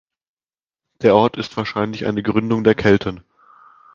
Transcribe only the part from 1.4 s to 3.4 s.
wahrscheinlich eine Gründung der Kelten.